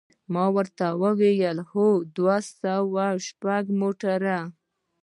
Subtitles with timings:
[0.33, 4.39] ما ورته وویل: هو، دوه سوه شپږ موټر دی.